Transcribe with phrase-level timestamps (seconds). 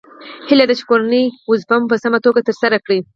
[0.47, 2.99] هیله ده چې کورنۍ دنده مو په سمه توګه ترسره کړئ